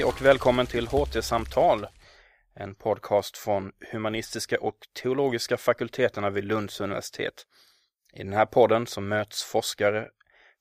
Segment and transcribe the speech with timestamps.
[0.00, 1.86] Hej och välkommen till HT-samtal,
[2.54, 7.46] en podcast från humanistiska och teologiska fakulteterna vid Lunds universitet.
[8.12, 10.08] I den här podden så möts forskare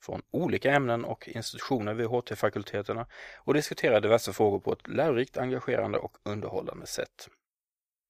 [0.01, 5.97] från olika ämnen och institutioner vid HT-fakulteterna och diskuterar diverse frågor på ett lärorikt, engagerande
[5.97, 7.27] och underhållande sätt.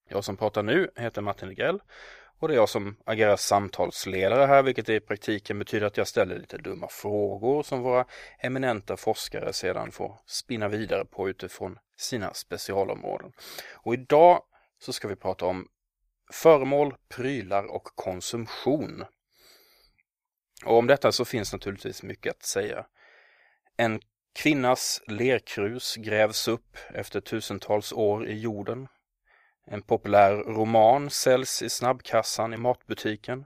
[0.09, 1.79] Jag som pratar nu heter Martin Legrell
[2.39, 6.39] och det är jag som agerar samtalsledare här, vilket i praktiken betyder att jag ställer
[6.39, 8.05] lite dumma frågor som våra
[8.39, 13.31] eminenta forskare sedan får spinna vidare på utifrån sina specialområden.
[13.73, 14.41] Och idag
[14.79, 15.67] så ska vi prata om
[16.33, 19.05] föremål, prylar och konsumtion.
[20.65, 22.85] Och om detta så finns naturligtvis mycket att säga.
[23.77, 24.01] En
[24.33, 28.87] kvinnas lerkrus grävs upp efter tusentals år i jorden.
[29.71, 33.45] En populär roman säljs i snabbkassan i matbutiken.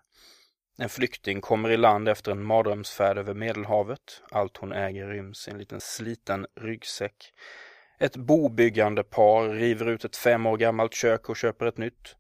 [0.78, 4.22] En flykting kommer i land efter en mardrömsfärd över Medelhavet.
[4.32, 7.34] Allt hon äger ryms i en liten sliten ryggsäck.
[8.00, 12.16] Ett bobyggande par river ut ett fem år gammalt kök och köper ett nytt.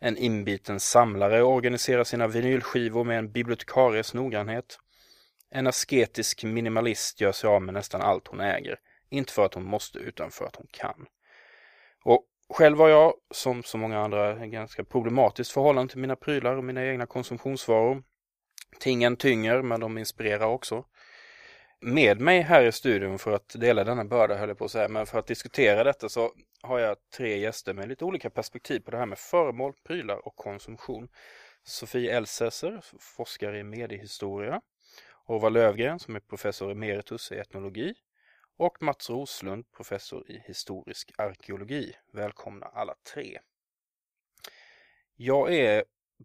[0.00, 4.78] En inbiten samlare organiserar sina vinylskivor med en bibliotekaries noggrannhet.
[5.50, 8.78] En asketisk minimalist gör sig av med nästan allt hon äger.
[9.10, 11.06] Inte för att hon måste utan för att hon kan.
[12.48, 16.64] Själv har jag, som så många andra, en ganska problematiskt förhållande till mina prylar och
[16.64, 18.02] mina egna konsumtionsvaror.
[18.80, 20.84] Tingen tynger, men de inspirerar också.
[21.80, 24.88] Med mig här i studion för att dela denna börda, höll jag på att säga,
[24.88, 28.90] men för att diskutera detta så har jag tre gäster med lite olika perspektiv på
[28.90, 31.08] det här med föremål, prylar och konsumtion.
[31.64, 34.60] Sofie Elsässer, forskare i mediehistoria.
[35.26, 37.94] Orvar Lövgren som är professor emeritus i etnologi
[38.56, 41.96] och Mats Roslund, professor i historisk arkeologi.
[42.12, 43.38] Välkomna alla tre.
[45.16, 45.84] Jag är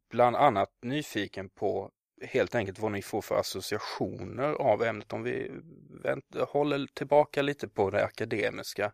[0.09, 1.91] bland annat nyfiken på
[2.21, 5.13] helt enkelt vad ni får för associationer av ämnet.
[5.13, 5.51] Om vi
[6.47, 8.93] håller tillbaka lite på det akademiska.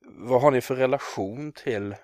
[0.00, 1.96] Vad har ni för relation till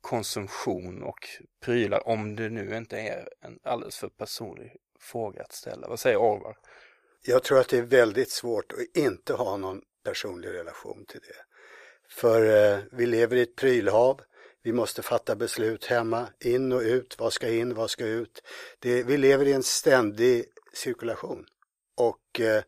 [0.00, 1.28] konsumtion och
[1.60, 5.88] prylar om det nu inte är en alldeles för personlig fråga att ställa?
[5.88, 6.56] Vad säger Orvar?
[7.22, 11.44] Jag tror att det är väldigt svårt att inte ha någon personlig relation till det.
[12.08, 14.20] För eh, vi lever i ett prylhav.
[14.62, 18.42] Vi måste fatta beslut hemma, in och ut, vad ska in, vad ska ut.
[18.78, 21.46] Det, vi lever i en ständig cirkulation.
[21.96, 22.62] Och eh,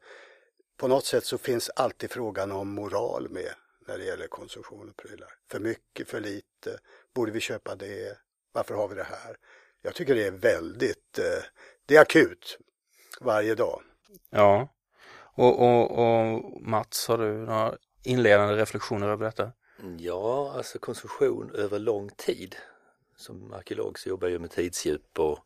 [0.76, 3.54] på något sätt så finns alltid frågan om moral med
[3.86, 5.28] när det gäller konsumtion och prylar.
[5.50, 6.78] För mycket, för lite,
[7.14, 8.18] borde vi köpa det,
[8.52, 9.36] varför har vi det här?
[9.82, 11.44] Jag tycker det är väldigt, eh,
[11.86, 12.58] det är akut
[13.20, 13.82] varje dag.
[14.30, 14.68] Ja.
[15.34, 17.74] Och, och, och Mats, har du några
[18.04, 19.52] inledande reflektioner över detta?
[19.98, 22.56] Ja, alltså konsumtion över lång tid.
[23.16, 25.38] Som arkeolog så jobbar jag med tidsdjup och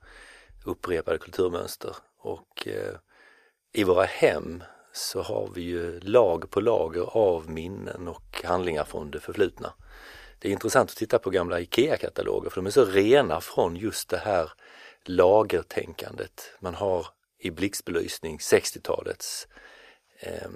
[0.64, 1.96] upprepade kulturmönster.
[2.18, 2.94] Och eh,
[3.72, 4.62] i våra hem
[4.92, 9.72] så har vi ju lag på lager av minnen och handlingar från det förflutna.
[10.38, 14.08] Det är intressant att titta på gamla IKEA-kataloger för de är så rena från just
[14.08, 14.52] det här
[15.04, 16.56] lagertänkandet.
[16.60, 17.06] Man har
[17.38, 19.48] i blixtbelysning 60-talets
[20.20, 20.48] eh,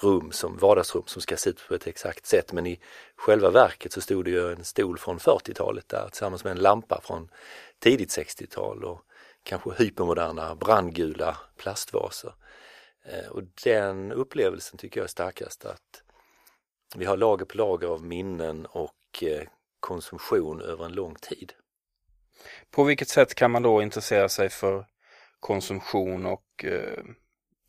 [0.00, 2.80] rum som vardagsrum som ska se ut på ett exakt sätt men i
[3.16, 7.00] själva verket så stod det ju en stol från 40-talet där tillsammans med en lampa
[7.04, 7.30] från
[7.78, 9.00] tidigt 60-tal och
[9.42, 12.34] kanske hypermoderna brandgula plastvaser.
[13.04, 16.02] Eh, och den upplevelsen tycker jag är starkast att
[16.96, 19.42] vi har lager på lager av minnen och eh,
[19.80, 21.52] konsumtion över en lång tid.
[22.70, 24.86] På vilket sätt kan man då intressera sig för
[25.40, 27.04] konsumtion och eh,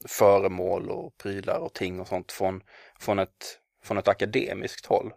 [0.07, 2.63] föremål och prylar och ting och sånt från,
[2.99, 5.13] från, ett, från ett akademiskt håll.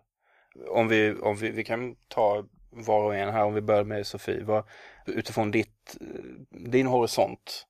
[0.68, 4.06] Om vi, om vi, vi kan ta var och en här, om vi börjar med
[4.06, 4.64] Sofie, vad,
[5.06, 6.06] utifrån ditt, eh,
[6.50, 7.66] din horisont,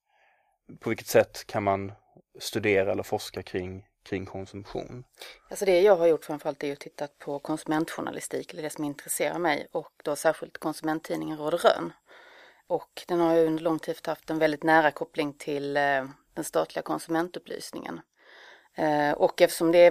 [0.80, 1.92] på vilket sätt kan man
[2.40, 5.04] studera eller forska kring, kring konsumtion?
[5.50, 9.38] Alltså det jag har gjort framförallt är att titta på konsumentjournalistik, eller det som intresserar
[9.38, 11.92] mig, och då särskilt konsumenttidningen Råd Rön.
[12.66, 16.04] Och den har ju under lång tid haft en väldigt nära koppling till eh,
[16.34, 18.00] den statliga konsumentupplysningen.
[18.74, 19.90] Eh, och eftersom det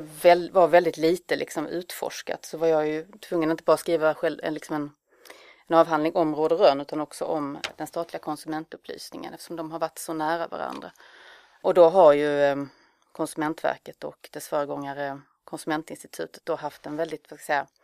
[0.51, 4.39] var väldigt lite liksom utforskat så var jag ju tvungen att inte bara skriva själv,
[4.43, 4.91] eh, liksom en,
[5.67, 9.79] en avhandling om Råd och Rön utan också om den statliga konsumentupplysningen eftersom de har
[9.79, 10.91] varit så nära varandra.
[11.61, 12.67] Och då har ju
[13.11, 17.77] Konsumentverket och dess föregångare Konsumentinstitutet då haft en väldigt, vad ska jag säga,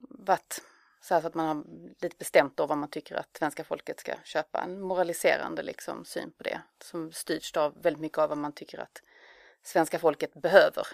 [0.00, 0.62] varit
[1.02, 1.64] så, så att man har
[2.00, 4.60] lite bestämt då vad man tycker att svenska folket ska köpa.
[4.60, 8.78] En moraliserande liksom syn på det som styrs av väldigt mycket av vad man tycker
[8.78, 9.02] att
[9.62, 10.86] svenska folket behöver.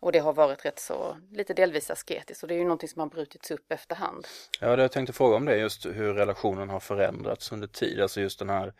[0.00, 3.00] Och det har varit rätt så lite delvis asketiskt och det är ju någonting som
[3.00, 4.26] har brutits upp efterhand.
[4.60, 8.20] Ja, det jag tänkte fråga om det just hur relationen har förändrats under tid, alltså
[8.20, 8.74] just den här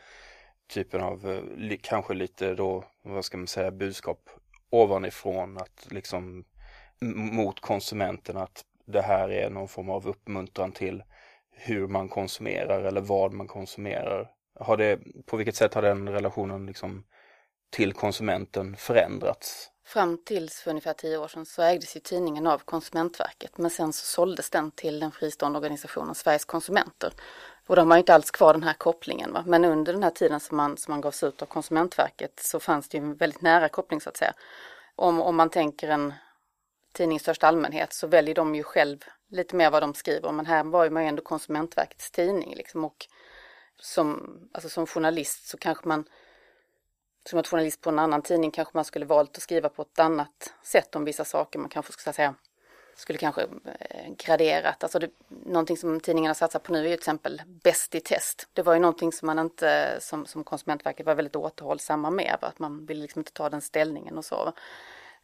[0.69, 4.31] typen av eh, kanske lite då, vad ska man säga, budskap
[4.71, 6.45] ovanifrån att liksom
[7.01, 11.03] mot konsumenterna att det här är någon form av uppmuntran till
[11.51, 14.31] hur man konsumerar eller vad man konsumerar.
[14.61, 17.05] Har det, på vilket sätt har den relationen liksom
[17.71, 19.71] till konsumenten förändrats?
[19.87, 23.93] Fram tills för ungefär tio år sedan så ägdes ju tidningen av Konsumentverket men sen
[23.93, 27.13] så såldes den till den fristående organisationen Sveriges konsumenter.
[27.67, 29.33] Och de har inte alls kvar den här kopplingen.
[29.33, 29.45] Va?
[29.47, 32.89] Men under den här tiden som man, som man gavs ut av Konsumentverket så fanns
[32.89, 34.33] det ju en väldigt nära koppling så att säga.
[34.97, 36.13] Om, om man tänker en
[36.99, 40.33] tidning i största allmänhet så väljer de ju själv lite mer vad de skriver.
[40.33, 42.85] Men här var ju man ju ändå Konsumentverkets tidning liksom.
[42.85, 43.07] Och
[43.81, 46.05] som, alltså som journalist så kanske man
[47.29, 49.99] som att journalist på en annan tidning kanske man skulle valt att skriva på ett
[49.99, 51.59] annat sätt om vissa saker.
[51.59, 52.35] Man kanske skulle säga
[52.97, 54.83] skulle kanske eh, graderat.
[54.83, 58.49] Alltså det, någonting som tidningarna satsar på nu är ju till exempel bäst i test.
[58.53, 62.39] Det var ju någonting som man inte som, som Konsumentverket var väldigt återhållsamma med.
[62.41, 64.53] Att man ville liksom inte ta den ställningen och så.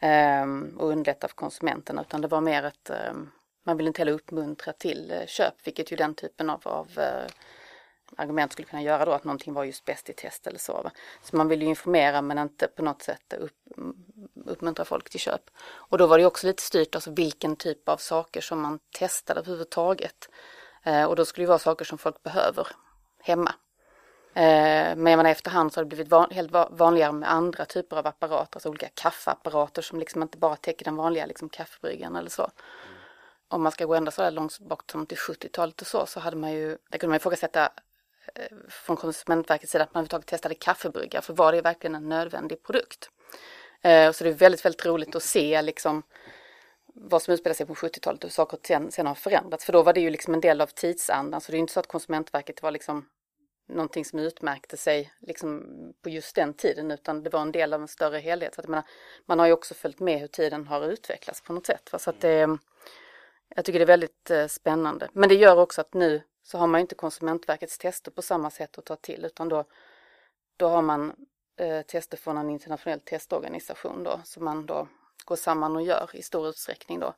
[0.01, 3.31] Ehm, och underlätta för konsumenterna utan det var mer att ehm,
[3.63, 7.31] man vill inte heller uppmuntra till eh, köp vilket ju den typen av, av eh,
[8.17, 10.91] argument skulle kunna göra då att någonting var just bäst i test eller så.
[11.23, 13.57] Så man vill ju informera men inte på något sätt upp,
[14.45, 15.51] uppmuntra folk till köp.
[15.67, 19.41] Och då var det också lite styrt alltså vilken typ av saker som man testade
[19.41, 20.29] överhuvudtaget.
[20.83, 22.67] Ehm, och då skulle det vara saker som folk behöver
[23.23, 23.55] hemma.
[24.37, 27.97] Eh, men jag menar, efterhand så har det blivit van, helt vanligare med andra typer
[27.97, 32.31] av apparater, alltså olika kaffeapparater som liksom inte bara täcker den vanliga liksom, kaffebryggan eller
[32.31, 32.51] så.
[33.49, 36.21] Om man ska gå ända så där långt bort som till 70-talet och så, så
[36.21, 37.65] hade man ju, där kunde man ifrågasätta
[38.35, 42.63] eh, från Konsumentverkets sida att man överhuvudtaget testade kaffebrygga, för var det verkligen en nödvändig
[42.63, 43.11] produkt?
[43.83, 46.03] Eh, så det är väldigt, väldigt roligt att se liksom
[46.95, 49.65] vad som utspelar sig på 70-talet och hur saker sen, sen har förändrats.
[49.65, 51.81] För då var det ju liksom en del av tidsandan, så det är inte så
[51.81, 53.07] att Konsumentverket var liksom
[53.67, 55.65] någonting som utmärkte sig liksom
[56.03, 58.55] på just den tiden, utan det var en del av en större helhet.
[58.55, 58.85] Så att menar,
[59.27, 61.91] man har ju också följt med hur tiden har utvecklats på något sätt.
[61.99, 62.59] Så att det,
[63.49, 65.09] jag tycker det är väldigt eh, spännande.
[65.13, 68.79] Men det gör också att nu så har man inte Konsumentverkets tester på samma sätt
[68.79, 69.65] att ta till utan då,
[70.57, 71.27] då har man
[71.57, 74.89] eh, tester från en internationell testorganisation då som man då
[75.25, 77.15] går samman och gör i stor utsträckning då.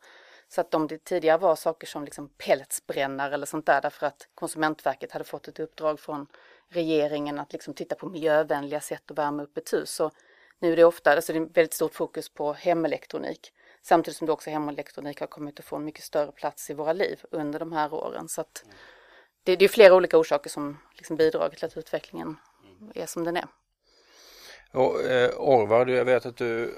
[0.49, 4.29] Så att om det tidigare var saker som liksom pelletsbrännare eller sånt där därför att
[4.35, 6.27] Konsumentverket hade fått ett uppdrag från
[6.69, 10.11] regeringen att liksom titta på miljövänliga sätt att värma upp ett hus så
[10.59, 13.53] nu är det ofta, alltså det är väldigt stort fokus på hemelektronik.
[13.83, 16.93] Samtidigt som det också hemelektronik har kommit att få en mycket större plats i våra
[16.93, 18.29] liv under de här åren.
[18.29, 18.65] Så att
[19.43, 22.37] det, det är flera olika orsaker som liksom bidragit till att utvecklingen
[22.95, 23.47] är som den är.
[24.73, 26.75] Och, eh, Orvar, jag vet att du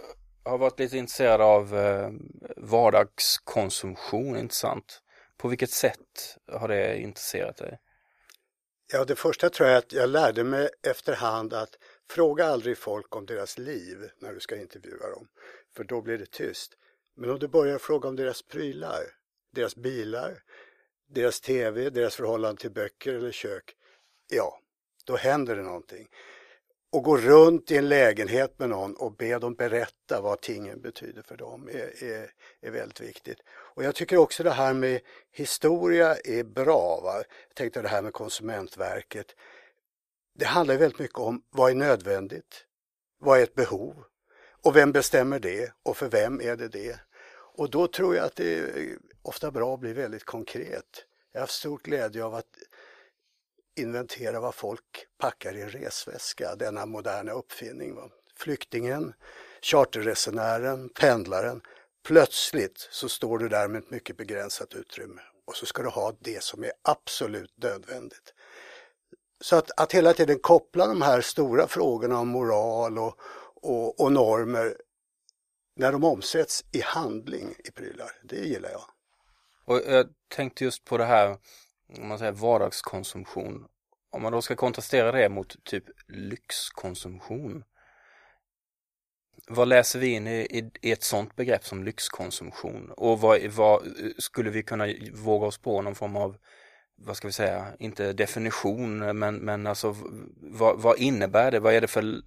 [0.49, 2.11] har varit lite intresserad av eh,
[2.57, 5.03] vardagskonsumtion, intressant.
[5.37, 7.79] På vilket sätt har det intresserat dig?
[8.93, 11.79] Ja, det första tror jag att jag lärde mig efterhand att
[12.11, 15.29] fråga aldrig folk om deras liv när du ska intervjua dem,
[15.77, 16.73] för då blir det tyst.
[17.17, 19.03] Men om du börjar fråga om deras prylar,
[19.55, 20.43] deras bilar,
[21.09, 23.75] deras tv, deras förhållande till böcker eller kök,
[24.31, 24.61] ja,
[25.05, 26.09] då händer det någonting.
[26.93, 31.23] Och gå runt i en lägenhet med någon och be dem berätta vad tingen betyder
[31.23, 32.31] för dem är, är,
[32.61, 33.39] är väldigt viktigt.
[33.49, 37.01] Och jag tycker också det här med historia är bra.
[37.01, 37.15] Va?
[37.17, 39.35] Jag tänkte det här med Konsumentverket.
[40.35, 42.65] Det handlar väldigt mycket om vad är nödvändigt?
[43.19, 44.05] Vad är ett behov?
[44.63, 45.73] Och vem bestämmer det?
[45.83, 47.01] Och för vem är det det?
[47.59, 51.05] Och då tror jag att det är ofta bra att bli väldigt konkret.
[51.33, 52.59] Jag har haft stor glädje av att
[53.79, 57.95] inventera vad folk packar i en resväska, denna moderna uppfinning.
[57.95, 58.09] Va?
[58.37, 59.13] Flyktingen,
[59.63, 61.61] charterresenären, pendlaren.
[62.05, 66.13] Plötsligt så står du där med ett mycket begränsat utrymme och så ska du ha
[66.21, 68.35] det som är absolut nödvändigt.
[69.41, 73.21] Så att, att hela tiden koppla de här stora frågorna om moral och,
[73.55, 74.77] och, och normer
[75.77, 78.85] när de omsätts i handling i prylar, det gillar jag.
[79.65, 81.37] Och jag tänkte just på det här,
[81.97, 83.69] om man säger vardagskonsumtion.
[84.11, 87.65] Om man då ska kontrastera det mot typ lyxkonsumtion.
[89.49, 92.93] Vad läser vi in i, i, i ett sånt begrepp som lyxkonsumtion?
[92.97, 93.83] Och vad, vad,
[94.19, 96.37] skulle vi kunna våga oss på någon form av,
[96.97, 99.97] vad ska vi säga, inte definition, men, men alltså
[100.37, 101.61] vad, vad innebär det?
[101.61, 102.23] Vad är det för,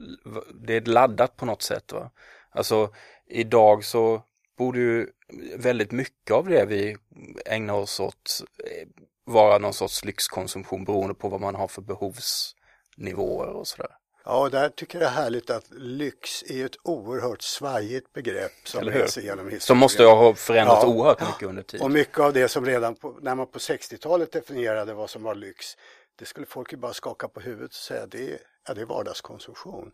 [0.54, 2.12] det är laddat på något sätt va?
[2.50, 2.94] Alltså
[3.28, 4.24] idag så
[4.58, 5.08] borde ju
[5.56, 6.98] väldigt mycket av det vi
[7.46, 8.88] ägnar oss åt eh,
[9.26, 13.92] vara någon sorts lyxkonsumtion beroende på vad man har för behovsnivåer och sådär.
[14.26, 18.52] Ja, och där tycker jag det är härligt att lyx är ett oerhört svajigt begrepp
[18.64, 19.62] som reser genom historien.
[19.62, 21.86] Som måste ha förändrats ja, oerhört mycket under tiden.
[21.86, 25.36] Och mycket av det som redan på, när man på 60-talet definierade vad som var
[25.36, 25.66] lyx,
[26.20, 29.92] det skulle folk ju bara skaka på huvudet och säga det, Ja, det är vardagskonsumtion.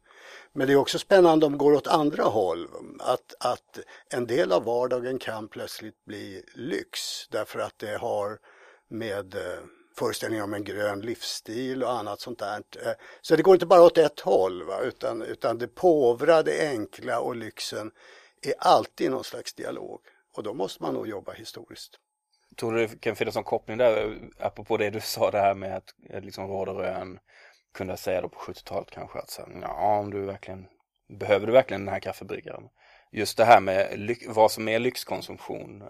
[0.53, 2.67] Men det är också spännande om det går åt andra håll.
[2.99, 3.79] Att, att
[4.09, 8.39] en del av vardagen kan plötsligt bli lyx därför att det har
[8.89, 9.63] med eh,
[9.97, 12.63] föreställningar om en grön livsstil och annat sånt där.
[12.85, 14.79] Eh, så det går inte bara åt ett håll va?
[14.81, 17.91] Utan, utan det påvra, det enkla och lyxen
[18.41, 19.99] är alltid någon slags dialog.
[20.33, 21.99] Och då måste man nog jobba historiskt.
[22.59, 25.77] Tror du det kan finnas någon koppling där, apropå det du sa det här med
[25.77, 27.19] att eh, liksom råd och rön
[27.73, 30.67] kunde säga då på 70-talet kanske att så, ja, om du verkligen
[31.19, 32.63] behöver du verkligen den här kaffebryggaren?
[33.11, 35.83] Just det här med vad som är lyxkonsumtion,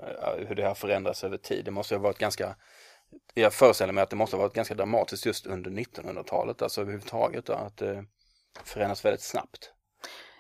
[0.48, 1.66] hur det har förändrats över tid.
[1.66, 2.56] Det måste ha varit ganska
[3.34, 7.50] jag föreställer mig att det måste ha varit ganska dramatiskt just under 1900-talet, alltså överhuvudtaget,
[7.50, 8.06] att det
[8.64, 9.72] förändras väldigt snabbt.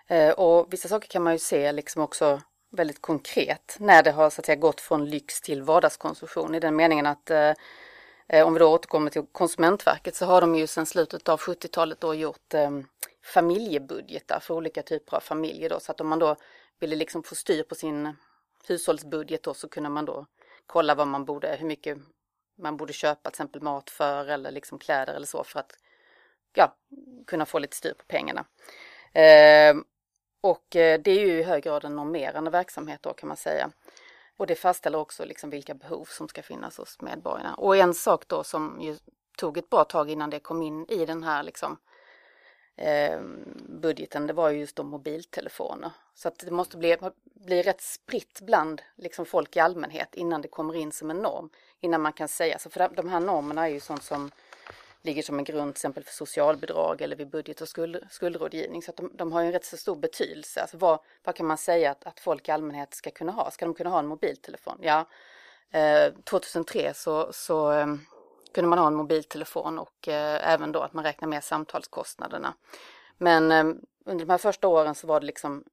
[0.07, 4.29] Eh, och vissa saker kan man ju se liksom också väldigt konkret när det har
[4.29, 7.53] så att säga gått från lyx till vardagskonsumtion i den meningen att eh,
[8.27, 12.01] eh om vi då återkommer till Konsumentverket så har de ju sedan slutet av 70-talet
[12.01, 12.71] då gjort eh,
[13.33, 16.35] familjebudgetar för olika typer av familjer då så att om man då
[16.79, 18.13] ville liksom få styr på sin
[18.67, 20.25] hushållsbudget då så kunde man då
[20.65, 21.97] kolla vad man borde, hur mycket
[22.57, 25.73] man borde köpa till exempel mat för eller liksom kläder eller så för att
[26.53, 26.75] ja,
[27.27, 28.45] kunna få lite styr på pengarna.
[29.13, 29.83] Ehm, eh,
[30.41, 33.71] och det är ju i hög grad en normerande verksamhet då kan man säga.
[34.37, 37.55] Och det fastställer också liksom vilka behov som ska finnas hos medborgarna.
[37.55, 38.97] Och en sak då som ju
[39.37, 41.77] tog ett bra tag innan det kom in i den här liksom
[42.75, 43.19] eh,
[43.69, 45.91] budgeten, det var ju just de mobiltelefoner.
[46.17, 50.47] Så att det måste bli, bli rätt spritt bland liksom folk i allmänhet innan det
[50.47, 51.49] kommer in som en norm.
[51.79, 54.31] Innan man kan säga, så för de här normerna är ju sånt som
[55.01, 58.81] ligger som en grund till exempel för socialbidrag eller vid budget och skuld, skuldrådgivning.
[58.81, 60.61] Så att de, de har ju en rätt så stor betydelse.
[60.61, 63.51] Alltså vad, vad kan man säga att, att folk i allmänhet ska kunna ha?
[63.51, 64.77] Ska de kunna ha en mobiltelefon?
[64.81, 65.05] Ja,
[65.71, 67.87] eh, 2003 så, så eh,
[68.53, 72.53] kunde man ha en mobiltelefon och eh, även då att man räknar med samtalskostnaderna.
[73.17, 73.65] Men eh,
[74.05, 75.63] under de här första åren så var det liksom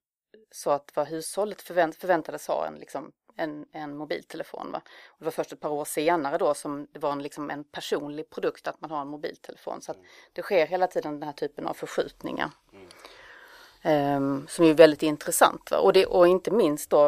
[0.55, 4.71] så att vad hushållet förvänt, förväntades ha en, liksom, en, en mobiltelefon.
[4.71, 4.81] Va?
[5.07, 7.63] Och det var först ett par år senare då som det var en, liksom, en
[7.63, 9.81] personlig produkt att man har en mobiltelefon.
[9.81, 9.97] Så att
[10.33, 12.51] det det hela tiden den här typen av förskjutningar.
[12.73, 14.17] Mm.
[14.17, 15.71] Um, som är väldigt intressant.
[15.71, 15.77] Va?
[15.77, 17.05] Och, det, och inte minst då,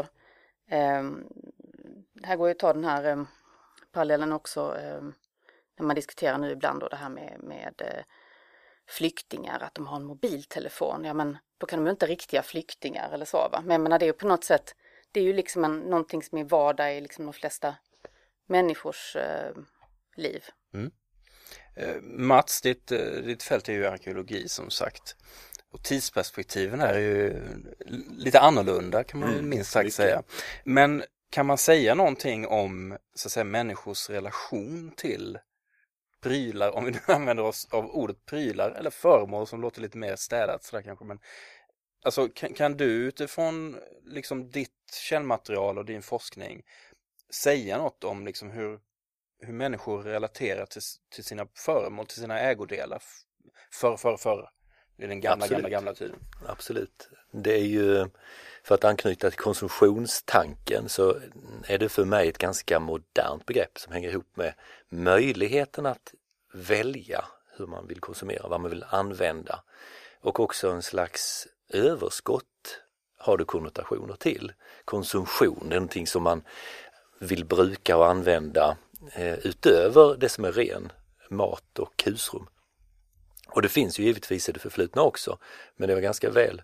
[0.71, 1.27] um,
[2.23, 3.27] här går ju att ta den här um,
[3.91, 4.75] parallellen också
[5.77, 8.03] när man diskuterar nu ibland då det här med, med uh,
[8.87, 11.03] flyktingar, att de har en mobiltelefon.
[11.03, 13.61] Ja men då kan de ju inte riktiga flyktingar eller så va.
[13.61, 14.75] Men jag menar det är ju på något sätt,
[15.11, 17.75] det är ju liksom en, någonting som är vardag i liksom de flesta
[18.47, 19.63] människors uh,
[20.15, 20.43] liv.
[20.73, 20.91] Mm.
[21.81, 22.87] Uh, Mats, ditt,
[23.23, 25.15] ditt fält är ju arkeologi som sagt.
[25.71, 27.43] Och tidsperspektiven är ju
[28.17, 29.95] lite annorlunda kan man mm, minst sagt mycket.
[29.95, 30.23] säga.
[30.63, 35.37] Men kan man säga någonting om så att säga, människors relation till
[36.21, 40.15] prylar, om vi nu använder oss av ordet prylar eller föremål som låter lite mer
[40.15, 41.05] städat sådär kanske.
[41.05, 41.19] Men,
[42.03, 44.71] alltså kan, kan du utifrån liksom ditt
[45.09, 46.63] källmaterial och din forskning
[47.29, 48.79] säga något om liksom hur,
[49.39, 53.01] hur människor relaterar till, till sina föremål, till sina ägodelar
[53.71, 54.49] förr, förr, förr?
[54.99, 55.63] I den gamla, Absolut.
[55.63, 56.19] gamla, gamla tiden.
[56.47, 57.09] Absolut.
[57.31, 58.09] Det är ju,
[58.67, 61.17] för att anknyta till konsumtionstanken så
[61.67, 64.53] är det för mig ett ganska modernt begrepp som hänger ihop med
[64.89, 66.13] möjligheten att
[66.53, 67.25] välja
[67.57, 69.63] hur man vill konsumera, vad man vill använda
[70.21, 72.81] och också en slags överskott
[73.17, 74.53] har det konnotationer till.
[74.85, 76.43] Konsumtion det är någonting som man
[77.19, 78.77] vill bruka och använda
[79.13, 80.91] eh, utöver det som är ren
[81.29, 82.47] mat och husrum.
[83.47, 85.37] Och det finns ju givetvis i det förflutna också,
[85.75, 86.61] men det var ganska väl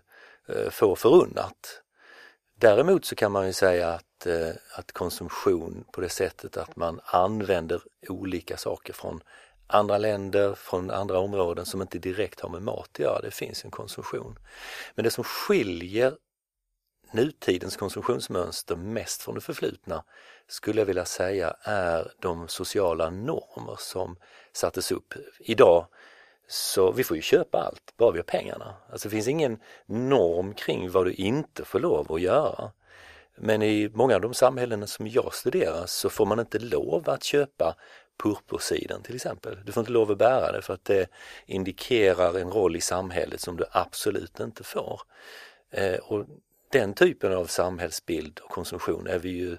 [0.48, 1.83] eh, få förunnat.
[2.64, 7.00] Däremot så kan man ju säga att, eh, att konsumtion på det sättet att man
[7.04, 9.20] använder olika saker från
[9.66, 13.64] andra länder, från andra områden som inte direkt har med mat att göra, det finns
[13.64, 14.38] en konsumtion.
[14.94, 16.16] Men det som skiljer
[17.12, 20.04] nutidens konsumtionsmönster mest från det förflutna
[20.48, 24.16] skulle jag vilja säga är de sociala normer som
[24.52, 25.14] sattes upp.
[25.38, 25.86] Idag
[26.48, 28.74] så vi får ju köpa allt, bara vi har pengarna.
[28.90, 32.72] Alltså det finns ingen norm kring vad du inte får lov att göra.
[33.36, 37.24] Men i många av de samhällen som jag studerar så får man inte lov att
[37.24, 37.76] köpa
[38.22, 39.58] purpursiden till exempel.
[39.64, 41.06] Du får inte lov att bära det för att det
[41.46, 45.00] indikerar en roll i samhället som du absolut inte får.
[45.70, 46.26] Eh, och
[46.72, 49.56] den typen av samhällsbild och konsumtion är vi ju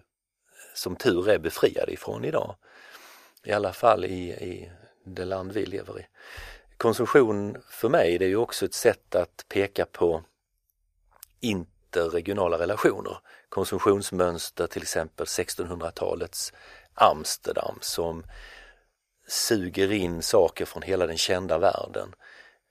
[0.73, 2.55] som tur är befriade ifrån idag.
[3.43, 4.71] I alla fall i, i
[5.03, 6.05] det land vi lever i.
[6.77, 10.23] Konsumtion för mig det är ju också ett sätt att peka på
[11.39, 13.17] interregionala relationer.
[13.49, 16.53] Konsumtionsmönster till exempel 1600-talets
[16.93, 18.23] Amsterdam som
[19.27, 22.13] suger in saker från hela den kända världen.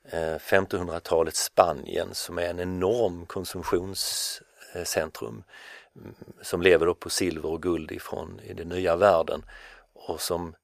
[0.09, 5.45] Eh, 1500-talets Spanien som är en enorm konsumtionscentrum
[5.97, 9.43] mm, som lever då på silver och guld ifrån i den nya världen
[9.93, 10.55] och som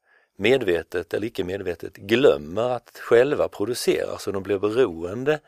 [0.41, 5.41] medvetet eller icke medvetet glömmer att själva producera så de blir beroende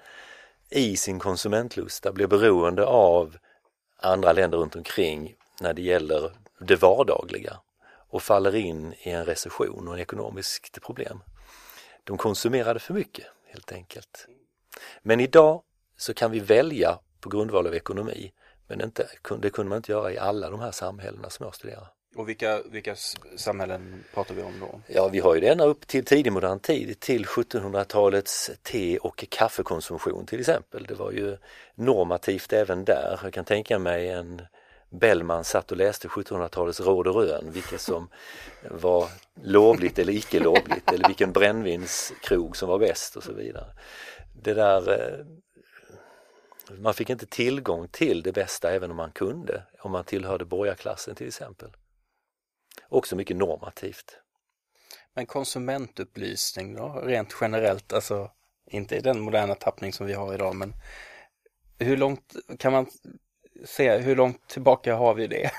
[0.70, 3.36] i sin konsumentlusta, blir beroende av
[3.96, 7.60] andra länder runt omkring när det gäller det vardagliga
[8.08, 11.22] och faller in i en recession och en ekonomiskt problem.
[12.04, 14.26] De konsumerade för mycket helt enkelt.
[15.02, 15.62] Men idag
[15.96, 18.32] så kan vi välja på grundval av ekonomi
[18.66, 19.08] men inte,
[19.38, 21.88] det kunde man inte göra i alla de här samhällena som jag studerar.
[22.14, 22.96] Och vilka, vilka
[23.36, 24.80] samhällen pratar vi om då?
[24.86, 29.24] Ja, vi har ju det ända upp till tidig modern tid, till 1700-talets te och
[29.28, 30.84] kaffekonsumtion till exempel.
[30.88, 31.36] Det var ju
[31.74, 33.20] normativt även där.
[33.22, 34.42] Jag kan tänka mig en
[34.92, 38.08] Bellman satt och läste 1700-talets Råd och Rön, vilket som
[38.70, 39.08] var
[39.42, 43.66] lovligt eller icke lovligt eller vilken brännvinskrog som var bäst och så vidare.
[44.42, 45.26] Det där, eh,
[46.78, 51.14] man fick inte tillgång till det bästa även om man kunde, om man tillhörde borgarklassen
[51.14, 51.68] till exempel.
[52.92, 54.18] Också mycket normativt.
[55.14, 58.30] Men konsumentupplysning då, rent generellt, alltså
[58.66, 60.74] inte i den moderna tappning som vi har idag, men
[61.78, 62.86] hur långt kan man
[63.64, 65.44] se, hur långt tillbaka har vi det?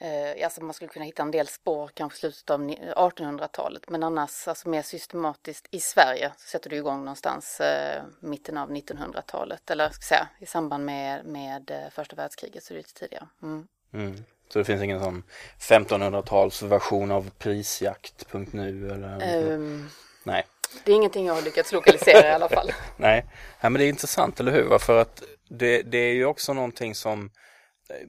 [0.00, 4.48] eh, alltså man skulle kunna hitta en del spår, kanske slutet av 1800-talet, men annars
[4.48, 9.90] alltså mer systematiskt i Sverige så sätter du igång någonstans eh, mitten av 1900-talet, eller
[9.90, 13.28] ska säga, i samband med, med eh, första världskriget, så det är lite tidigare.
[13.42, 13.66] Mm.
[13.92, 14.24] Mm.
[14.54, 15.22] Så det finns ingen sån
[15.58, 19.52] 1500-talsversion av prisjakt.nu eller?
[19.52, 19.90] Um,
[20.24, 20.46] Nej.
[20.84, 22.72] Det är ingenting jag har lyckats lokalisera i alla fall.
[22.96, 23.26] Nej.
[23.60, 24.78] Nej, men det är intressant, eller hur?
[24.78, 27.30] För att det, det är ju också någonting som,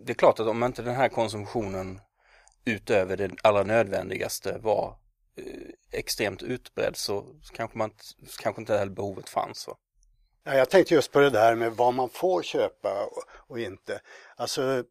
[0.06, 2.00] det är klart att om inte den här konsumtionen
[2.66, 4.98] utöver det allra nödvändigaste var
[5.38, 7.92] eh, extremt utbredd så kanske, man,
[8.42, 9.68] kanske inte det här behovet fanns.
[9.68, 9.76] Va?
[10.44, 14.02] Ja, jag tänkte just på det där med vad man får köpa och, och inte.
[14.36, 14.84] Alltså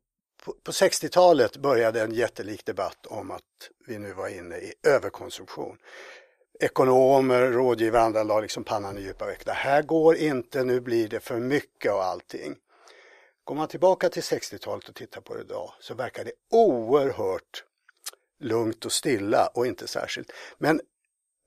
[0.44, 3.42] på, på 60-talet började en jättelik debatt om att
[3.86, 5.76] vi nu var inne i överkonsumtion.
[6.60, 9.44] Ekonomer, rådgivare och andra la liksom pannan i djupa veck.
[9.44, 12.56] Det här går inte, nu blir det för mycket av allting.
[13.44, 17.64] Går man tillbaka till 60-talet och tittar på det idag så verkar det oerhört
[18.40, 20.32] lugnt och stilla och inte särskilt.
[20.58, 20.80] Men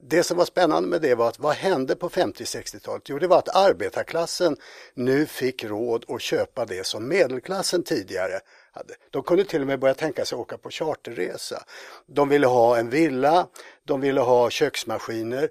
[0.03, 3.03] det som var spännande med det var att vad hände på 50-60-talet?
[3.05, 4.57] Jo, det var att arbetarklassen
[4.93, 8.39] nu fick råd att köpa det som medelklassen tidigare
[8.77, 8.93] hade.
[9.11, 11.63] De kunde till och med börja tänka sig att åka på charterresa.
[12.05, 13.47] De ville ha en villa,
[13.83, 15.49] de ville ha köksmaskiner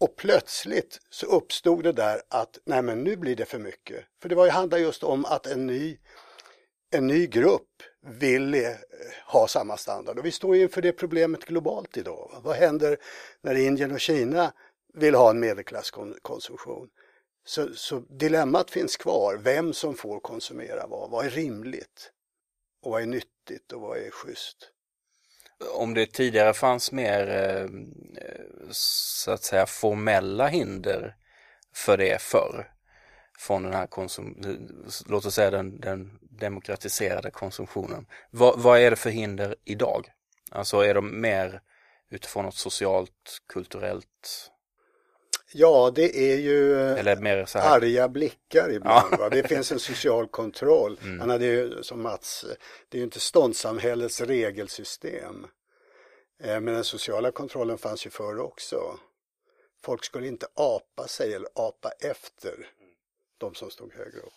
[0.00, 4.04] och plötsligt så uppstod det där att nej men nu blir det för mycket.
[4.22, 5.98] För det var ju, handlar just om att en ny,
[6.90, 8.70] en ny grupp vill eh,
[9.26, 10.18] ha samma standard.
[10.18, 12.40] Och vi står ju inför det problemet globalt idag.
[12.42, 12.96] Vad händer
[13.42, 14.52] när Indien och Kina
[14.94, 16.88] vill ha en medelklasskonsumtion?
[17.44, 22.12] Så, så dilemmat finns kvar, vem som får konsumera vad, vad är rimligt?
[22.86, 24.70] Och vad är nyttigt och vad är schysst?
[25.74, 27.68] Om det tidigare fanns mer eh,
[28.70, 31.16] så att säga formella hinder
[31.74, 32.70] för det förr
[33.38, 34.36] från den här konsum
[35.06, 38.06] låt oss säga den, den demokratiserade konsumtionen.
[38.30, 40.06] Vad, vad är det för hinder idag?
[40.50, 41.62] Alltså är de mer
[42.10, 44.50] utifrån något socialt, kulturellt
[45.52, 47.76] Ja, det är ju Eller mer så här.
[47.76, 49.14] arga blickar ibland.
[49.18, 49.28] Ja.
[49.28, 50.98] Det finns en social kontroll.
[51.06, 51.20] Mm.
[51.20, 52.44] Han hade ju, som Mats,
[52.88, 55.46] det är ju inte ståndssamhällets regelsystem.
[56.42, 58.98] Eh, men den sociala kontrollen fanns ju förr också.
[59.84, 62.66] Folk skulle inte apa sig eller apa efter
[63.38, 64.32] de som stod högre upp.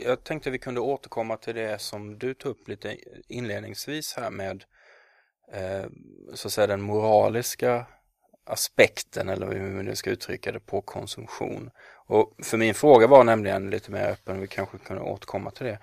[0.00, 2.96] Jag tänkte vi kunde återkomma till det som du tog upp lite
[3.28, 4.64] inledningsvis här med
[5.52, 5.86] eh,
[6.34, 7.86] så att säga den moraliska
[8.48, 11.70] aspekten eller hur man nu ska uttrycka det på konsumtion.
[12.06, 15.78] Och för min fråga var nämligen lite mer öppen, vi kanske kunde återkomma till det,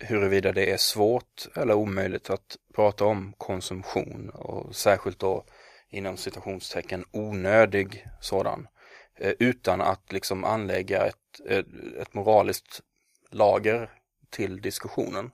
[0.00, 5.44] huruvida det är svårt eller omöjligt att prata om konsumtion och särskilt då
[5.88, 8.68] inom citationstecken onödig sådan
[9.18, 11.66] eh, utan att liksom anlägga ett, ett,
[12.00, 12.80] ett moraliskt
[13.30, 13.90] lager
[14.30, 15.30] till diskussionen.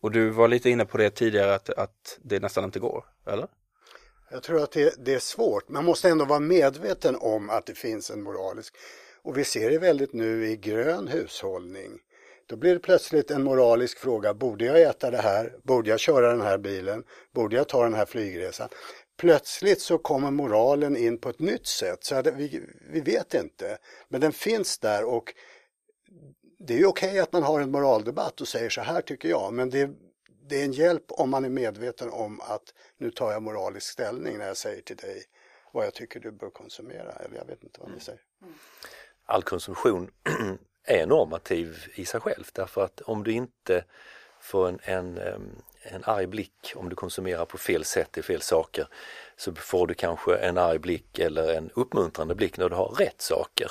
[0.00, 3.48] Och du var lite inne på det tidigare att, att det nästan inte går, eller?
[4.30, 5.68] Jag tror att det, det, är svårt.
[5.68, 8.74] Man måste ändå vara medveten om att det finns en moralisk.
[9.22, 11.98] Och vi ser det väldigt nu i grön hushållning.
[12.46, 14.34] Då blir det plötsligt en moralisk fråga.
[14.34, 15.56] Borde jag äta det här?
[15.62, 17.04] Borde jag köra den här bilen?
[17.34, 18.68] Borde jag ta den här flygresan?
[19.18, 22.04] Plötsligt så kommer moralen in på ett nytt sätt.
[22.04, 23.78] Så vi, vi vet inte.
[24.08, 25.34] Men den finns där och
[26.58, 29.28] det är ju okej okay att man har en moraldebatt och säger så här tycker
[29.28, 29.52] jag.
[29.52, 29.90] Men det,
[30.48, 34.38] det är en hjälp om man är medveten om att nu tar jag moralisk ställning
[34.38, 35.24] när jag säger till dig
[35.72, 37.12] vad jag tycker du bör konsumera.
[37.12, 38.20] Eller jag vet inte vad ni säger.
[39.24, 40.10] All konsumtion
[40.84, 43.84] är normativ i sig själv därför att om du inte
[44.40, 45.18] får en, en,
[45.82, 48.88] en arg blick om du konsumerar på fel sätt i fel saker
[49.36, 53.20] så får du kanske en arg blick eller en uppmuntrande blick när du har rätt
[53.20, 53.70] saker.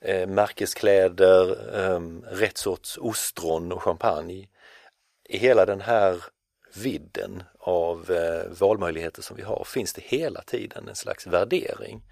[0.00, 2.00] Eh, märkeskläder, eh,
[2.36, 4.48] rätt sorts ostron och champagne.
[5.32, 6.24] I hela den här
[6.74, 12.02] vidden av eh, valmöjligheter som vi har finns det hela tiden en slags värdering.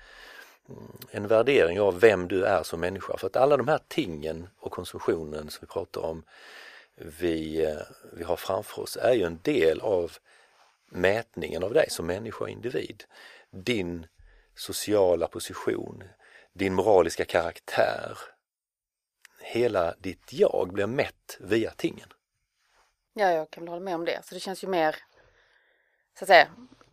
[0.69, 4.49] Mm, en värdering av vem du är som människa för att alla de här tingen
[4.59, 6.23] och konsumtionen som vi pratar om
[6.95, 7.81] vi, eh,
[8.13, 10.13] vi har framför oss är ju en del av
[10.91, 13.05] mätningen av dig som människa och individ.
[13.51, 14.07] Din
[14.55, 16.05] sociala position,
[16.53, 18.19] din moraliska karaktär,
[19.41, 22.09] hela ditt jag blir mätt via tingen.
[23.19, 24.25] Ja, jag kan väl hålla med om det.
[24.25, 24.97] Så det känns ju mer,
[26.19, 26.49] så att säga,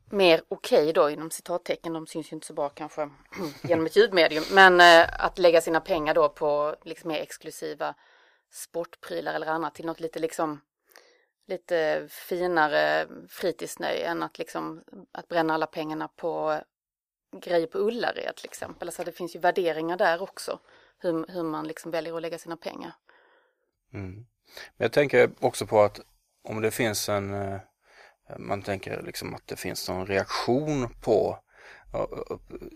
[0.09, 1.93] mer okej okay då inom citattecken.
[1.93, 3.09] De syns ju inte så bra kanske
[3.63, 4.43] genom ett ljudmedium.
[4.51, 7.95] Men eh, att lägga sina pengar då på liksom mer exklusiva
[8.51, 10.61] sportprylar eller annat till något lite liksom
[11.47, 16.61] lite finare fritidsnöje än att liksom att bränna alla pengarna på
[17.41, 18.87] grejer på Ullared till exempel.
[18.87, 20.59] Alltså det finns ju värderingar där också.
[20.97, 22.93] Hur, hur man liksom väljer att lägga sina pengar.
[23.93, 24.25] Mm.
[24.77, 25.99] Men jag tänker också på att
[26.45, 27.59] om det finns en, eh,
[28.37, 31.39] man tänker liksom att det finns någon reaktion på,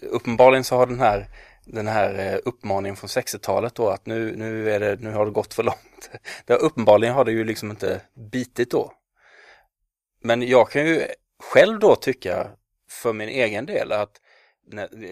[0.02, 1.28] uppenbarligen så har den här
[1.72, 5.32] den här eh, uppmaningen från 60-talet då att nu, nu, är det, nu har det
[5.32, 6.10] gått för långt.
[6.46, 8.02] Det, uppenbarligen har det ju liksom inte
[8.32, 8.94] bitit då.
[10.22, 11.08] Men jag kan ju
[11.44, 12.48] själv då tycka
[12.90, 14.22] för min egen del att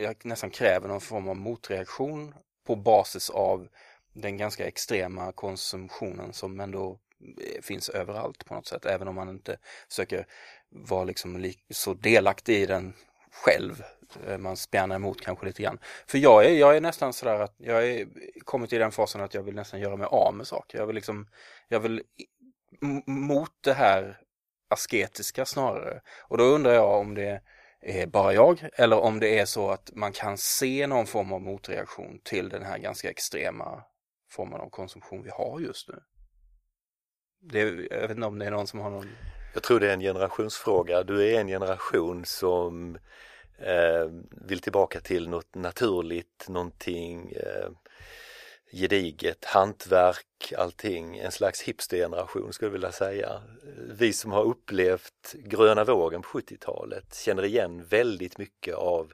[0.02, 2.34] jag nästan kräver någon form av motreaktion
[2.68, 3.68] på basis av
[4.14, 9.30] den ganska extrema konsumtionen som ändå Eh, finns överallt på något sätt, även om man
[9.30, 9.58] inte
[9.90, 10.28] försöker
[10.70, 12.94] vara liksom så delaktig i den
[13.32, 13.84] själv.
[14.28, 15.80] Eh, man spjärnar emot kanske lite grann.
[16.08, 18.08] För jag är, jag är nästan sådär att jag är
[18.44, 20.78] kommit i den fasen att jag vill nästan göra mig av med saker.
[20.78, 21.28] Jag vill liksom,
[21.68, 22.04] jag vill
[23.06, 24.22] mot det här
[24.70, 26.02] asketiska snarare.
[26.20, 27.42] Och då undrar jag om det
[27.82, 31.42] är bara jag eller om det är så att man kan se någon form av
[31.42, 33.84] motreaktion till den här ganska extrema
[34.30, 36.00] formen av konsumtion vi har just nu.
[37.40, 39.08] Det, jag vet inte om det är någon som har någon
[39.58, 41.04] jag tror det är en generationsfråga.
[41.04, 42.96] Du är en generation som
[43.58, 47.70] eh, vill tillbaka till något naturligt, någonting eh,
[48.74, 51.18] gediget, hantverk, allting.
[51.18, 53.42] En slags hipstergeneration skulle jag vilja säga.
[54.00, 59.14] Vi som har upplevt gröna vågen på 70-talet känner igen väldigt mycket av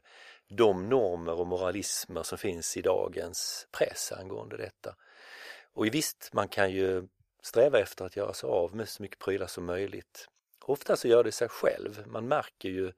[0.49, 4.95] de normer och moralismer som finns i dagens press angående detta.
[5.73, 7.07] Och visst, man kan ju
[7.43, 10.27] sträva efter att göra sig av med så mycket prylar som möjligt.
[10.61, 12.03] Ofta så gör det sig själv.
[12.07, 12.91] Man märker ju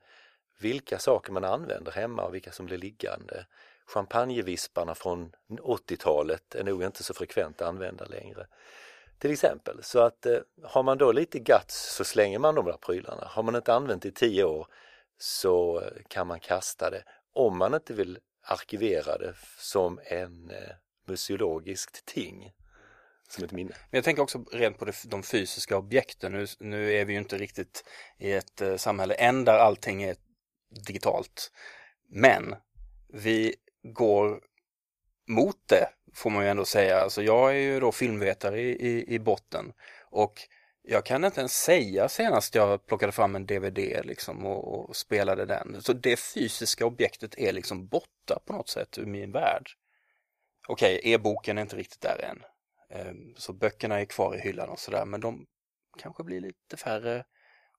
[0.59, 3.45] vilka saker man använder hemma och vilka som blir liggande.
[3.85, 8.47] Champagnevisparna från 80-talet är nog inte så frekvent använda längre.
[9.19, 12.77] Till exempel, så att eh, har man då lite guts så slänger man de där
[12.77, 13.27] prylarna.
[13.27, 14.67] Har man inte använt det i tio år
[15.17, 17.03] så eh, kan man kasta det
[17.33, 22.53] om man inte vill arkivera det som en eh, museologiskt ting
[23.29, 23.75] som ett minne.
[23.91, 26.31] Men jag tänker också rent på de fysiska objekten.
[26.31, 27.83] Nu, nu är vi ju inte riktigt
[28.17, 30.15] i ett eh, samhälle än där allting är
[30.87, 31.51] digitalt.
[32.09, 32.55] Men
[33.13, 34.41] vi går
[35.27, 36.99] mot det får man ju ändå säga.
[36.99, 39.73] Alltså jag är ju då filmvetare i, i, i botten
[40.09, 40.47] och
[40.87, 45.45] jag kan inte ens säga senast jag plockade fram en DVD liksom och, och, spelade
[45.45, 45.81] den.
[45.81, 49.69] Så det fysiska objektet är liksom borta på något sätt ur min värld.
[50.67, 52.43] Okej, e-boken är inte riktigt där än.
[52.95, 55.45] Ehm, så böckerna är kvar i hyllan och sådär men de
[55.97, 57.25] kanske blir lite färre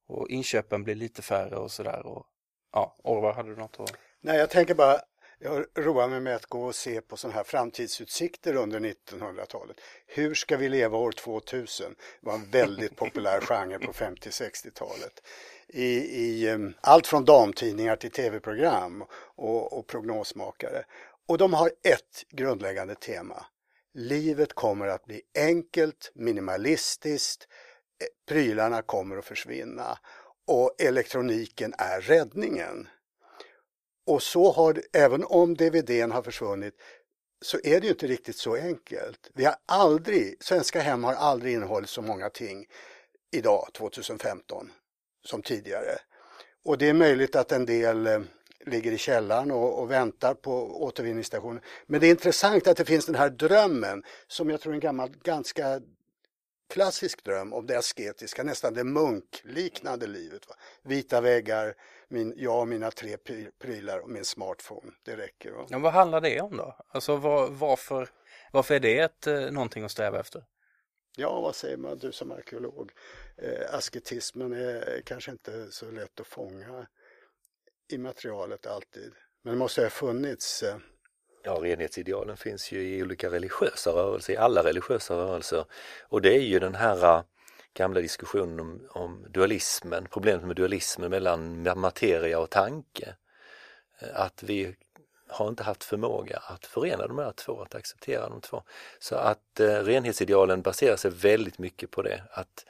[0.07, 2.07] och inköpen blir lite färre och sådär.
[2.07, 2.26] Och,
[2.72, 3.92] ja, Orvar, hade du något att...
[4.20, 5.00] Nej, jag tänker bara,
[5.38, 9.76] jag roar mig med att gå och se på sådana här framtidsutsikter under 1900-talet.
[10.07, 11.94] Hur ska vi leva år 2000?
[12.20, 15.22] Det var en väldigt populär genre på 50-60-talet.
[15.68, 19.05] I, i um, allt från damtidningar till tv-program
[19.37, 20.85] och, och prognosmakare.
[21.26, 23.46] Och de har ett grundläggande tema
[23.96, 27.48] livet kommer att bli enkelt, minimalistiskt,
[28.02, 29.98] eh, prylarna kommer att försvinna
[30.46, 32.88] och elektroniken är räddningen.
[34.06, 36.74] Och så har även om DVDn har försvunnit
[37.44, 39.30] så är det ju inte riktigt så enkelt.
[39.35, 42.66] Vi har aldrig, svenska hem har aldrig innehållit så många ting
[43.32, 44.72] idag, 2015,
[45.26, 45.98] som tidigare.
[46.64, 48.20] Och det är möjligt att en del eh,
[48.66, 51.62] ligger i källaren och, och, väntar på återvinningsstationen.
[51.87, 54.81] Men det är intressant att det finns den här drömmen som jag tror är en
[54.81, 55.81] gammal, ganska
[56.68, 60.48] klassisk dröm om det asketiska, nästan det munkliknande livet.
[60.48, 60.55] Va?
[60.83, 61.74] Vita väggar,
[62.09, 63.16] min, jag och mina tre
[63.59, 64.92] prylar och min smartphone.
[65.05, 65.50] Det räcker.
[65.50, 65.66] Va?
[65.68, 66.76] Ja, vad handlar det om då?
[66.88, 68.09] Alltså var, varför,
[68.52, 70.44] varför är det ett, eh, någonting att sträva efter?
[71.16, 72.92] Ja, vad säger man, du som arkeolog?
[73.37, 76.87] Eh, asketismen är kanske inte så lätt att fånga
[77.88, 79.12] i materialet alltid.
[79.42, 80.77] Men det måste ha funnits eh,
[81.46, 85.64] Ja, renhetsidealen finns ju i olika religiösa rörelser, i alla religiösa rörelser.
[86.03, 87.22] Och det är ju den här eh,
[87.75, 93.16] gamla diskussionen om, om dualismen, problemet med dualismen mellan materia och tanke.
[93.99, 94.77] Eh, att vi
[95.29, 98.62] har inte haft förmåga att förena de här två, att acceptera de två.
[98.99, 102.66] Så att eh, renhetsidealen baserar sig väldigt mycket på det, att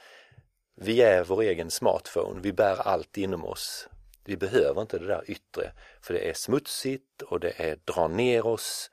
[0.75, 3.89] vi är vår egen smartphone, vi bär allt inom oss.
[4.27, 8.47] Vi behöver inte det där yttre för det är smutsigt och det är dra ner
[8.47, 8.91] oss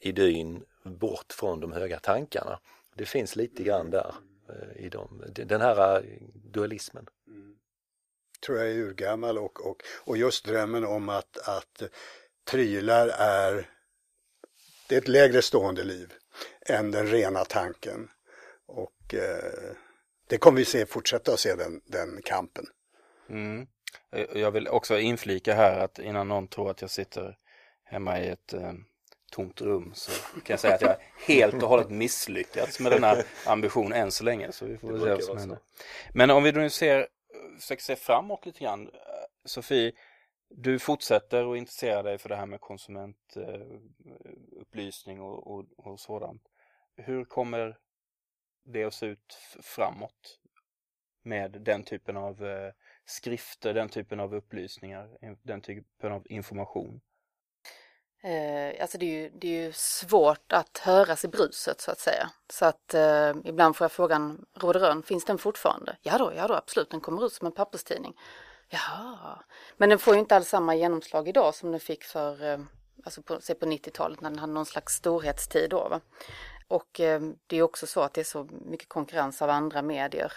[0.00, 2.60] i dyn bort från de höga tankarna.
[2.94, 4.14] Det finns lite grann där
[4.48, 6.02] eh, i dem, den här eh,
[6.34, 7.06] dualismen.
[7.26, 7.56] Mm.
[8.46, 11.82] Tror jag är urgammal och, och, och just drömmen om att, att
[12.50, 13.70] prylar är,
[14.88, 16.12] det är ett lägre stående liv
[16.66, 18.08] än den rena tanken.
[18.66, 19.76] Och eh,
[20.26, 22.66] det kommer vi se, fortsätta att se den, den kampen.
[23.28, 23.66] Mm.
[24.10, 27.38] Eh, jag vill också inflika här att innan någon tror att jag sitter
[27.84, 28.72] hemma i ett eh,
[29.32, 33.92] tomt rum så kan jag säga att jag helt och hållet misslyckats med denna ambition
[33.92, 34.52] än så länge.
[34.52, 35.58] Så vi får se vad som händer.
[36.14, 37.08] Men om vi nu ser,
[37.60, 38.86] försöker se framåt lite grann.
[38.86, 38.90] Eh,
[39.44, 39.92] Sofie,
[40.48, 46.42] du fortsätter att intressera dig för det här med konsumentupplysning och, och, och sådant.
[46.96, 47.78] Hur kommer
[48.64, 50.38] det att se ut framåt
[51.22, 52.44] med den typen av
[53.06, 55.08] skrifter, den typen av upplysningar,
[55.42, 57.00] den typen av information?
[58.24, 61.98] Eh, alltså det är, ju, det är ju svårt att höras i bruset så att
[61.98, 62.30] säga.
[62.52, 65.96] Så att eh, ibland får jag frågan, Råd Rön, finns den fortfarande?
[66.02, 68.14] Ja då, ja då, absolut, den kommer ut som en papperstidning.
[68.68, 69.44] Jaha,
[69.76, 72.60] men den får ju inte alls samma genomslag idag som den fick för, eh,
[73.04, 75.88] alltså på, på 90-talet när den hade någon slags storhetstid då.
[75.88, 76.00] Va?
[76.68, 80.32] Och eh, det är också så att det är så mycket konkurrens av andra medier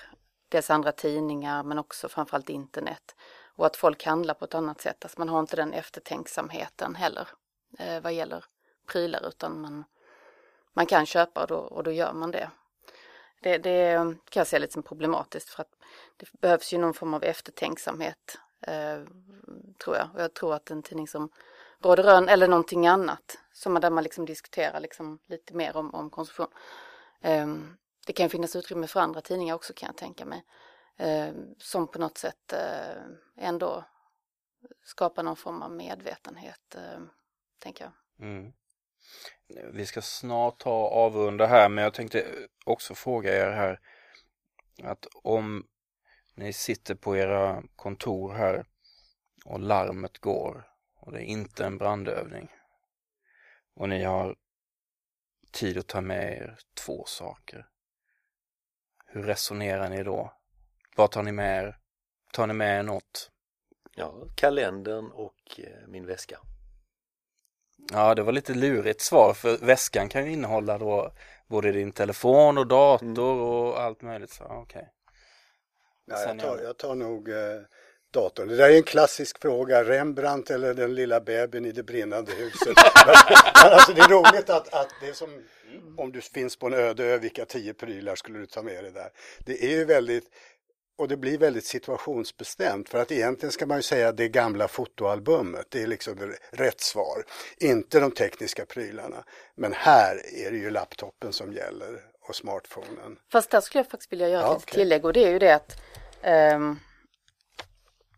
[0.50, 3.16] dels andra tidningar men också framförallt internet.
[3.56, 5.06] Och att folk handlar på ett annat sätt.
[5.06, 7.28] Alltså man har inte den eftertänksamheten heller
[7.80, 8.46] eh, vad gäller
[8.88, 9.84] prylar utan man,
[10.74, 12.50] man kan köpa och då, och då gör man det.
[13.42, 13.58] det.
[13.58, 13.96] Det
[14.30, 15.76] kan jag se lite som problematiskt för att
[16.18, 19.00] det behövs ju någon form av eftertänksamhet eh,
[19.84, 20.10] tror jag.
[20.14, 21.30] Och jag tror att en tidning som
[21.80, 26.10] Råd Rön eller någonting annat som där man liksom diskuterar liksom lite mer om, om
[26.10, 26.48] konsumtion.
[27.22, 27.48] Eh,
[28.06, 30.44] det kan finnas utrymme för andra tidningar också kan jag tänka mig.
[30.98, 33.02] Eh, som på något sätt eh,
[33.38, 33.86] ändå
[34.84, 37.02] skapar någon form av medvetenhet, eh,
[37.60, 38.28] tänker jag.
[38.28, 38.54] Mm.
[39.74, 42.26] Vi ska snart ta avrunda här, men jag tänkte
[42.66, 43.80] också fråga er här
[44.84, 45.68] att om
[46.36, 48.66] ni sitter på era kontor här
[49.46, 52.50] och larmet går och det är inte en brandövning
[53.74, 54.36] och ni har
[55.52, 57.68] tid att ta med er två saker.
[59.16, 60.34] Hur resonerar ni då?
[60.96, 61.78] Vad tar ni med er?
[62.34, 63.32] Tar ni med er något?
[63.96, 66.40] Ja, kalendern och eh, min väska.
[67.92, 71.14] Ja, det var lite lurigt svar för väskan kan ju innehålla då
[71.48, 73.42] både din telefon och dator mm.
[73.42, 74.30] och allt möjligt.
[74.30, 74.84] Så, okay.
[76.06, 77.62] ja, jag, tar, jag tar nog eh,
[78.16, 78.48] datorn.
[78.48, 82.78] Det där är en klassisk fråga, Rembrandt eller den lilla bebisen i det brinnande huset.
[83.54, 85.30] alltså det är roligt att, att det är som
[85.98, 88.92] om du finns på en öde ö, vilka tio prylar skulle du ta med dig
[88.92, 89.10] där?
[89.40, 90.24] Det är ju väldigt,
[90.98, 95.66] och det blir väldigt situationsbestämt för att egentligen ska man ju säga det gamla fotoalbumet,
[95.70, 97.24] det är liksom rätt svar.
[97.58, 99.24] Inte de tekniska prylarna.
[99.56, 103.18] Men här är det ju laptopen som gäller och smartphonen.
[103.32, 104.80] Fast där skulle jag faktiskt vilja göra ja, ett okay.
[104.80, 105.82] tillägg och det är ju det att
[106.56, 106.80] um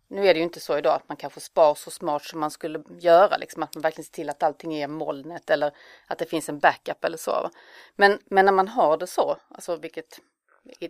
[0.08, 2.52] nu är det ju inte så idag att man kanske spar så smart som man
[2.52, 5.72] skulle göra, liksom att man verkligen ser till att allting är molnet eller
[6.08, 7.50] att det finns en backup eller så.
[7.96, 10.20] Men, men när man har det så, alltså vilket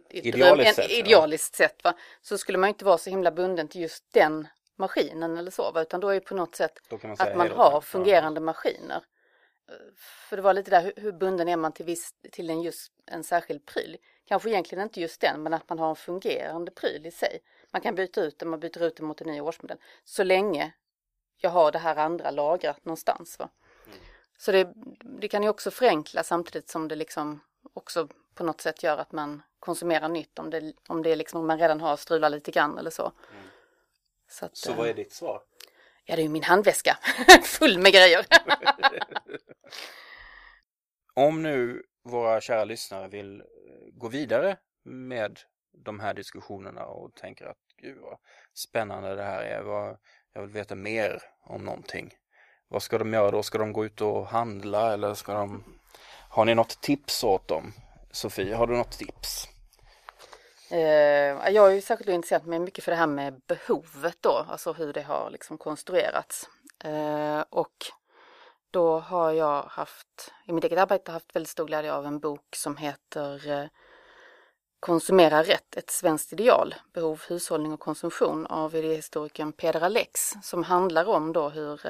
[0.09, 1.67] idealiskt, dröm, sätt, idealiskt ja.
[1.67, 1.93] sätt, va?
[2.21, 5.81] så skulle man inte vara så himla bunden till just den maskinen eller så, va?
[5.81, 8.45] utan då är det på något sätt man att man har fungerande ja.
[8.45, 9.03] maskiner.
[9.97, 12.91] För det var lite där, hur, hur bunden är man till, viss, till en, just
[13.05, 13.97] en särskild pryl?
[14.27, 17.39] Kanske egentligen inte just den, men att man har en fungerande pryl i sig.
[17.71, 19.77] Man kan byta ut den, man byter ut den mot en ny årsmodell.
[20.03, 20.73] Så länge
[21.37, 23.39] jag har det här andra lagrat någonstans.
[23.39, 23.49] Va?
[23.87, 23.97] Mm.
[24.37, 24.73] Så det,
[25.19, 27.39] det, kan ju också förenkla samtidigt som det liksom
[27.73, 31.47] också på något sätt gör att man konsumerar nytt om det, om det är liksom
[31.47, 33.03] man redan har strulat lite grann eller så.
[33.31, 33.43] Mm.
[34.29, 35.41] Så, att, så vad är eh, ditt svar?
[36.05, 36.97] Ja, det är ju min handväska
[37.43, 38.25] full med grejer.
[41.13, 43.43] om nu våra kära lyssnare vill
[43.91, 45.39] gå vidare med
[45.83, 48.17] de här diskussionerna och tänker att gud vad
[48.53, 49.97] spännande det här är, vad,
[50.33, 52.13] jag vill veta mer om någonting.
[52.67, 53.43] Vad ska de göra då?
[53.43, 55.63] Ska de gå ut och handla eller ska de
[56.29, 57.73] Har ni något tips åt dem?
[58.11, 59.47] Sofie, har du något tips?
[60.71, 64.73] Eh, jag är ju särskilt intresserad, mig mycket för det här med behovet då, alltså
[64.73, 66.49] hur det har liksom konstruerats.
[66.83, 67.85] Eh, och
[68.71, 72.55] då har jag haft, i mitt eget arbete haft väldigt stor glädje av en bok
[72.55, 73.67] som heter eh,
[74.79, 81.05] Konsumera rätt, ett svenskt ideal, behov, hushållning och konsumtion av idéhistorikern Peder Alex som handlar
[81.05, 81.81] om då hur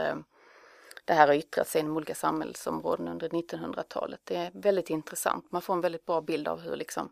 [1.06, 4.19] det här har yttrat sig inom olika samhällsområden under 1900-talet.
[4.23, 5.52] Det är väldigt intressant.
[5.52, 7.12] Man får en väldigt bra bild av hur liksom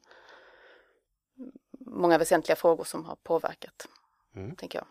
[1.79, 3.87] många väsentliga frågor som har påverkat,
[4.35, 4.55] mm.
[4.55, 4.87] tänker jag.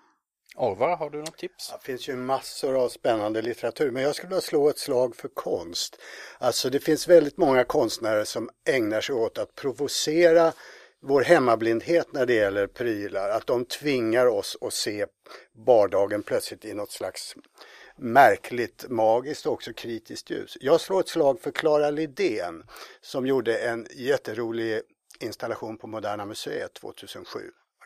[0.57, 1.73] Orvar, har du något tips?
[1.73, 5.29] Det finns ju massor av spännande litteratur, men jag skulle vilja slå ett slag för
[5.29, 6.01] konst.
[6.39, 10.53] Alltså det finns väldigt många konstnärer som ägnar sig åt att provocera
[11.03, 15.07] vår hemmablindhet när det gäller prylar, att de tvingar oss att se
[15.67, 17.35] vardagen plötsligt i något slags
[17.97, 20.57] märkligt, magiskt och också kritiskt ljus.
[20.61, 22.65] Jag slår ett slag för Clara Lidén
[23.01, 24.81] som gjorde en jätterolig
[25.21, 27.39] installation på Moderna Museet 2007.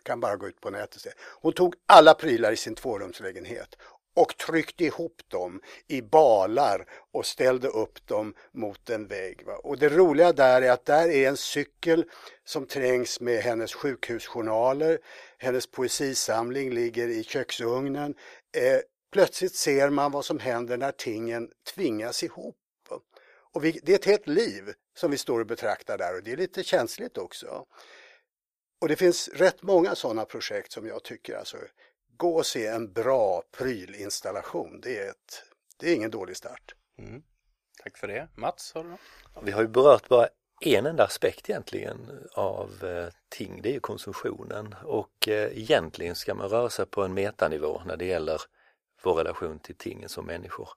[0.09, 1.11] Kan bara gå ut på nätet och se.
[1.41, 3.77] Hon tog alla prylar i sin tvårumslägenhet
[4.17, 9.47] och tryckte ihop dem i balar och ställde upp dem mot en vägg.
[9.47, 9.57] Va?
[9.57, 12.05] Och det roliga där är att där är en cykel
[12.45, 14.99] som trängs med hennes sjukhusjournaler,
[15.39, 18.15] hennes poesisamling ligger i köksugnen.
[18.57, 18.81] Eh,
[19.13, 22.57] plötsligt ser man vad som händer när tingen tvingas ihop.
[23.55, 26.33] Och vi, det är ett helt liv som vi står och betraktar där och det
[26.33, 27.67] är lite känsligt också.
[28.81, 31.57] Och det finns rätt många sådana projekt som jag tycker alltså,
[32.17, 35.43] gå och se en bra prylinstallation, det är, ett,
[35.77, 36.75] det är ingen dålig start.
[36.99, 37.23] Mm.
[37.83, 38.29] Tack för det.
[38.35, 39.01] Mats, har du något?
[39.43, 40.29] Vi har ju berört bara
[40.61, 46.35] en enda aspekt egentligen av eh, ting, det är ju konsumtionen och eh, egentligen ska
[46.35, 48.41] man röra sig på en metanivå när det gäller
[49.03, 50.69] vår relation till tingen som människor.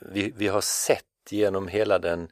[0.00, 2.28] Vi, vi har sett genom hela den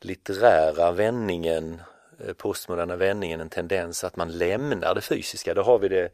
[0.00, 1.82] litterära vändningen, eh,
[2.20, 5.54] Eh, postmoderna vändningen, en tendens att man lämnar det fysiska.
[5.54, 6.08] Då har vi det,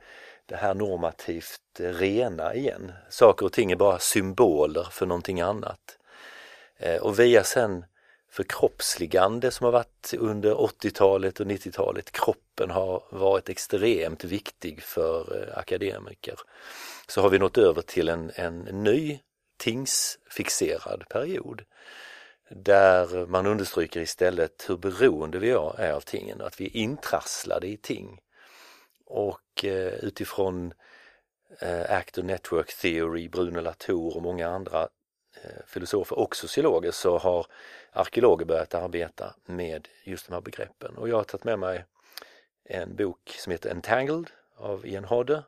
[0.46, 2.92] det här normativt rena igen.
[3.08, 5.98] Saker och ting är bara symboler för någonting annat.
[6.76, 7.84] Eh, och via sen
[8.30, 15.58] förkroppsligande som har varit under 80-talet och 90-talet, kroppen har varit extremt viktig för eh,
[15.58, 16.34] akademiker
[17.08, 19.18] så har vi nått över till en, en ny
[19.58, 21.62] tingsfixerad period
[22.50, 27.76] där man understryker istället hur beroende vi är av tingen, att vi är intrasslade i
[27.76, 28.20] ting.
[29.06, 30.72] Och eh, utifrån
[31.60, 34.82] eh, Actor Network Theory, Bruno Latour och många andra
[35.42, 37.46] eh, filosofer och sociologer så har
[37.92, 40.96] arkeologer börjat arbeta med just de här begreppen.
[40.96, 41.84] Och jag har tagit med mig
[42.64, 45.44] en bok som heter Entangled av Ian Hodder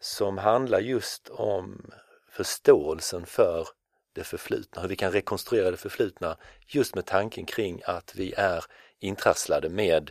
[0.00, 1.90] som handlar just om
[2.28, 3.68] förståelsen för
[4.16, 8.64] det förflutna, hur vi kan rekonstruera det förflutna just med tanken kring att vi är
[8.98, 10.10] intrasslade med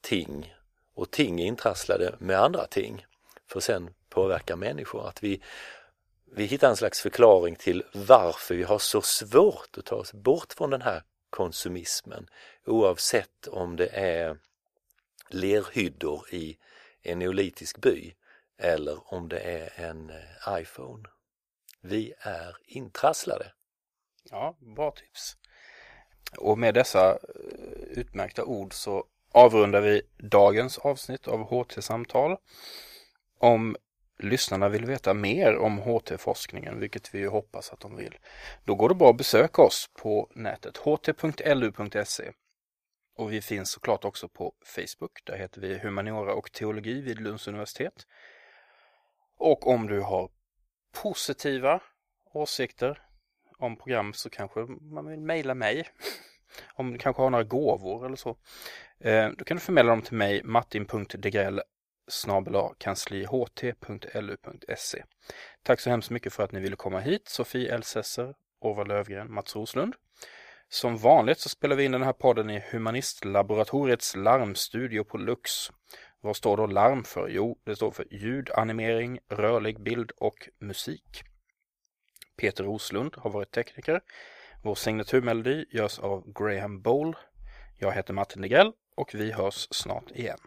[0.00, 0.54] ting
[0.94, 3.06] och ting är intrasslade med andra ting
[3.46, 5.08] för att sen påverka människor.
[5.08, 5.42] Att vi,
[6.32, 10.52] vi hittar en slags förklaring till varför vi har så svårt att ta oss bort
[10.52, 12.28] från den här konsumismen
[12.66, 14.36] oavsett om det är
[15.28, 16.58] lerhyddor i
[17.02, 18.14] en neolitisk by
[18.58, 21.08] eller om det är en eh, iPhone.
[21.80, 23.52] Vi är intrasslade.
[24.30, 25.36] Ja, bra tips.
[26.38, 27.18] Och med dessa eh,
[27.90, 32.36] utmärkta ord så avrundar vi dagens avsnitt av HT-samtal.
[33.38, 33.76] Om
[34.18, 38.18] lyssnarna vill veta mer om HT-forskningen, vilket vi hoppas att de vill,
[38.64, 42.32] då går det bra att besöka oss på nätet ht.lu.se.
[43.16, 47.48] Och vi finns såklart också på Facebook, där heter vi Humaniora och teologi vid Lunds
[47.48, 48.06] universitet.
[49.38, 50.30] Och om du har
[50.92, 51.80] positiva
[52.32, 53.02] åsikter
[53.58, 55.88] om program så kanske man vill mejla mig.
[56.74, 58.36] Om du kanske har några gåvor eller så.
[59.00, 61.60] Eh, då kan du förmedla dem till mig martin.degrell
[62.78, 65.04] kansliht.lu.se
[65.62, 69.56] Tack så hemskt mycket för att ni ville komma hit, Sofie Elsesser, Orvar Lövgren, Mats
[69.56, 69.94] Roslund.
[70.68, 75.70] Som vanligt så spelar vi in den här podden i Humanistlaboratoriets larmstudio på Lux.
[76.20, 77.28] Vad står då larm för?
[77.28, 81.22] Jo, det står för ljudanimering, rörlig bild och musik.
[82.36, 84.00] Peter Roslund har varit tekniker.
[84.62, 87.16] Vår signaturmelodi görs av Graham Bowl.
[87.76, 90.38] Jag heter Martin Degrell och vi hörs snart igen.